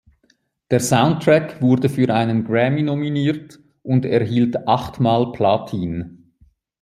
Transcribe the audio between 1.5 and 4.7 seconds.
wurde für einen Grammy nominiert und erhielt